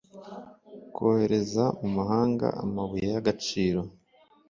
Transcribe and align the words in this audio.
kohereza 0.95 1.63
mu 1.79 1.89
mahanga 1.97 2.47
amabuye 2.63 3.05
y 3.13 3.17
agaciro 3.21 3.81